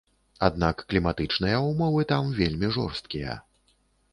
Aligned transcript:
Аднак 0.45 0.79
кліматычныя 0.93 1.59
ўмовы 1.67 2.01
там 2.13 2.33
вельмі 2.41 2.73
жорсткія. 2.79 3.37